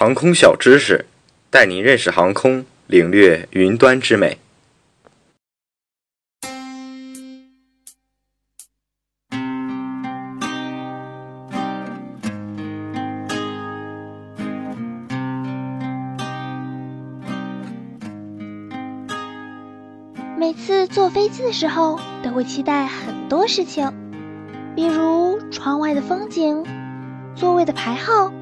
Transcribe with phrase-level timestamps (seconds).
[0.00, 1.06] 航空小知识，
[1.50, 4.38] 带您认识航空，领略云端之美。
[20.38, 23.92] 每次坐飞机的时候，都会期待很多事情，
[24.76, 26.64] 比如窗外的风景、
[27.34, 28.37] 座位的排号。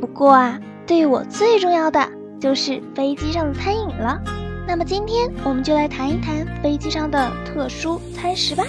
[0.00, 2.08] 不过啊，对我最重要的
[2.40, 4.18] 就是飞机上的餐饮了。
[4.66, 8.64] 那么今天我们就来谈一谈飞机上的特殊餐食吧。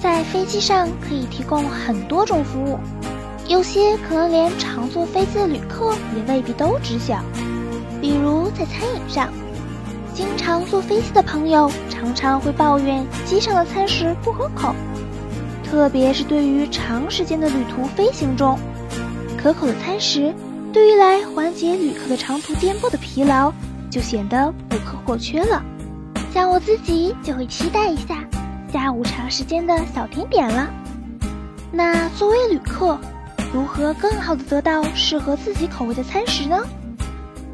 [0.00, 2.76] 在飞机上可以提供很多种服务，
[3.46, 7.22] 有些可能连常坐飞机的旅客也未必都知晓。
[8.00, 9.28] 比如在餐饮上。
[10.14, 14.74] 经常坐飞机的朋友常常会抱怨机上的餐食不合口，
[15.64, 18.58] 特别是对于长时间的旅途飞行中，
[19.42, 20.32] 可口的餐食
[20.72, 23.52] 对于来缓解旅客的长途颠簸的疲劳
[23.90, 25.62] 就显得不可或缺了。
[26.32, 28.24] 像我自己就会期待一下
[28.72, 30.70] 下午长时间的小甜点了。
[31.70, 32.98] 那作为旅客，
[33.52, 36.56] 如何更好的得到适合自己口味的餐食呢？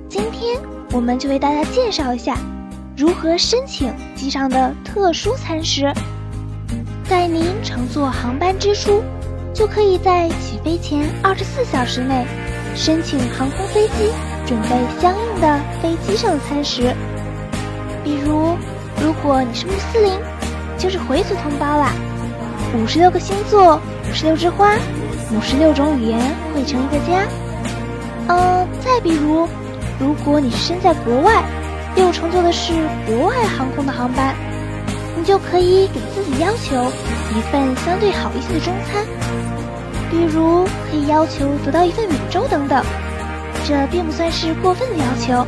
[0.09, 0.61] 今天。
[0.91, 2.35] 我们就为大家介绍一下
[2.97, 5.93] 如何申请机上的特殊餐食。
[7.07, 9.03] 在您乘坐航班之初，
[9.59, 12.25] 就可以在起飞前二十四小时内
[12.77, 14.13] 申请航空飞机
[14.47, 14.69] 准备
[15.01, 16.95] 相应的飞机上的餐食。
[18.05, 18.57] 比如，
[19.03, 20.13] 如果你是穆斯林，
[20.79, 21.91] 就是回族同胞啦。
[22.77, 24.77] 五十六个星座，五十六枝花，
[25.33, 26.21] 五十六种语言
[26.55, 27.27] 汇成一个家。
[28.29, 29.49] 嗯，再比如。
[29.99, 31.43] 如果你是身在国外，
[31.97, 32.73] 又乘坐的是
[33.09, 34.37] 国外航空的航班，
[35.17, 36.77] 你就可以给自己要求
[37.37, 39.05] 一份相对好一些的中餐，
[40.11, 42.85] 比如可以要求得到一份米粥等等。
[43.67, 45.47] 这并不算是过分的要求，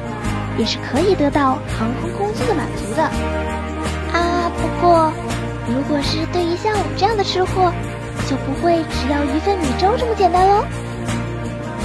[0.58, 3.02] 也是可以得到航空公司的满足的。
[4.12, 5.12] 啊，不过
[5.68, 7.72] 如果是对于像我这样的吃货，
[8.28, 10.64] 就不会只要一份米粥这么简单喽。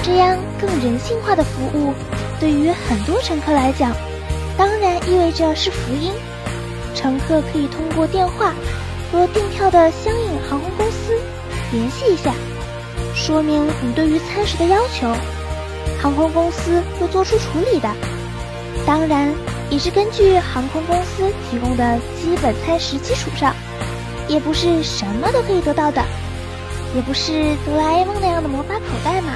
[0.04, 1.94] 这样更人性化的服务。
[2.40, 3.94] 对于很多乘客来讲，
[4.58, 6.12] 当然意味着是福音。
[6.94, 8.54] 乘客可以通过电话
[9.12, 11.14] 和订票的相应航空公司
[11.72, 12.34] 联系一下，
[13.16, 15.08] 说明你对于餐食的要求，
[16.02, 17.90] 航空公司会做出处理的。
[18.86, 19.34] 当然，
[19.70, 23.56] 也是根据航空公司提供的基本餐食基础上，
[24.28, 26.04] 也不是什么都可以得到的，
[26.94, 29.32] 也不是哆啦 A 梦那样的魔法口袋嘛。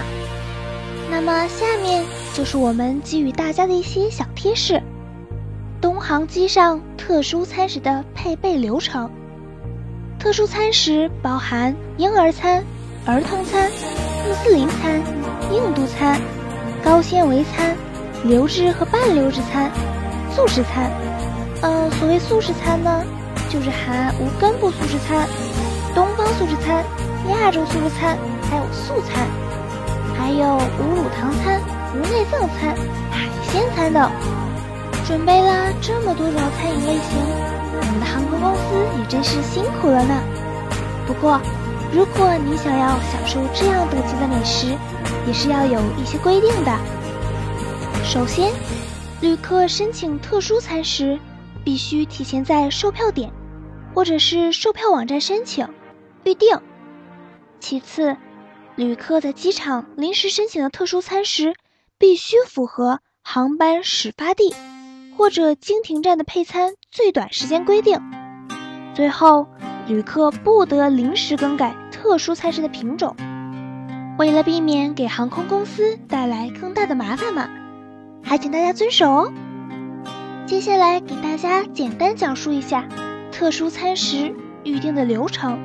[1.09, 2.03] 那么下面
[2.35, 4.83] 就是我们给予大家的一些小贴士：
[5.81, 9.09] 东航机上特殊餐食的配备流程。
[10.19, 12.63] 特殊餐食包含婴儿餐、
[13.09, 13.71] 儿童餐、
[14.23, 15.01] 穆斯林餐、
[15.51, 16.21] 印度餐、
[16.83, 17.75] 高纤维餐、
[18.23, 19.71] 流质和半流质餐、
[20.29, 20.91] 素食餐。
[21.63, 23.03] 嗯，所谓素食餐呢，
[23.49, 25.27] 就是含无根部素食餐、
[25.95, 26.85] 东方素食餐、
[27.31, 28.15] 亚洲素食餐，
[28.47, 29.25] 还有素餐。
[30.15, 31.59] 还有无乳糖餐、
[31.95, 32.75] 无内脏餐、
[33.09, 34.11] 海鲜餐等，
[35.07, 37.17] 准备了这么多种餐饮类型，
[37.73, 40.13] 我们的航空公司也真是辛苦了呢。
[41.07, 41.41] 不过，
[41.91, 44.67] 如果你想要享受这样等级的美食，
[45.25, 46.77] 也是要有一些规定的。
[48.03, 48.51] 首先，
[49.21, 51.19] 旅客申请特殊餐食，
[51.63, 53.31] 必须提前在售票点
[53.93, 55.67] 或者是售票网站申请
[56.23, 56.59] 预定。
[57.59, 58.15] 其次，
[58.75, 61.55] 旅客在机场临时申请的特殊餐食，
[61.97, 64.53] 必须符合航班始发地
[65.17, 67.99] 或者经停站的配餐最短时间规定。
[68.93, 69.47] 最后，
[69.89, 73.13] 旅客不得临时更改特殊餐食的品种。
[74.17, 77.49] 为了避免给航空公司带来更大的麻烦嘛，
[78.23, 79.33] 还请大家遵守哦。
[80.45, 82.87] 接下来给大家简单讲述一下
[83.31, 84.33] 特殊餐食
[84.63, 85.59] 预定的流程。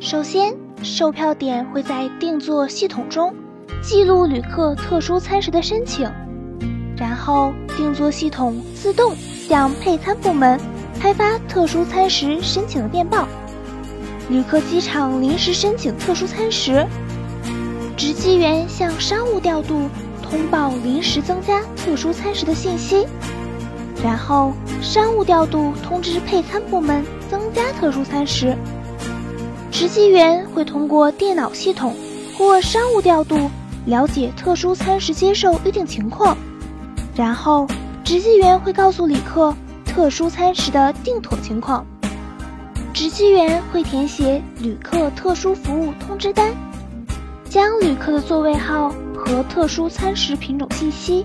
[0.00, 0.52] 首先。
[0.82, 3.34] 售票点会在订座系统中
[3.82, 6.06] 记录旅客特殊餐食的申请，
[6.94, 10.60] 然后订座系统自动向配餐部门
[11.04, 13.28] 开发特殊餐食申请的电报。
[14.30, 16.86] 旅客机场临时申请特殊餐食，
[17.94, 19.90] 值机员向商务调度
[20.22, 23.06] 通报临时增加特殊餐食的信息，
[24.02, 28.56] 然后商务调度通知配餐部门增加特殊餐食。
[29.70, 31.94] 值机员会通过电脑系统
[32.38, 33.50] 或商务调度
[33.84, 36.34] 了解特殊餐食接受预定情况，
[37.14, 37.66] 然后
[38.02, 39.54] 值机员会告诉旅客
[39.94, 41.86] 特殊餐食的订妥情况。
[42.92, 46.52] 值机员会填写旅客特殊服务通知单，
[47.48, 51.24] 将旅客的座位号和特殊餐食品种信息，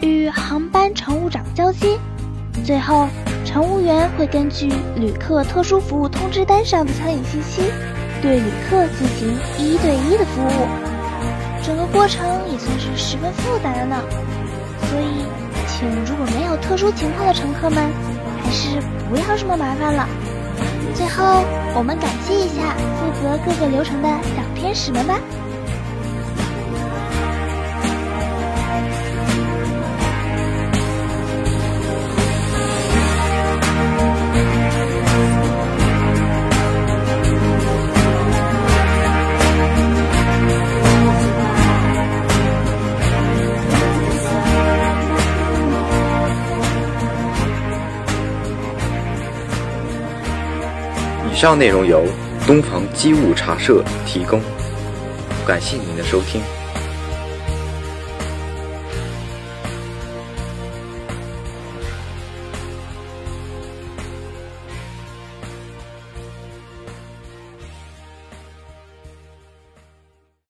[0.00, 1.98] 与航班乘务长交接。
[2.64, 3.06] 最后，
[3.44, 7.70] 乘务员会根据旅客特殊服务通知单上的餐饮信息，
[8.22, 9.28] 对旅客进行
[9.58, 10.66] 一对一的服务。
[11.62, 14.02] 整个过程也算是十分复杂的呢。
[14.88, 15.26] 所以，
[15.66, 17.90] 请如果没有特殊情况的乘客们，
[18.42, 20.08] 还是不要这么麻烦了。
[20.94, 25.18] 最后，我们感谢一下负责各个流程的小天使们吧。
[51.36, 52.02] 以上内容由
[52.46, 54.40] 东方机务茶社提供，
[55.46, 56.40] 感谢您的收听。